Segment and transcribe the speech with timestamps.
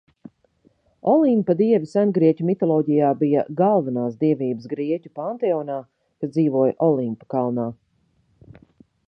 [1.09, 5.77] Olimpa dievi sengrieķu mitoloģijā bija galvenās dievības grieķu panteonā,
[6.23, 7.69] kas dzīvoja Olimpa kalnā.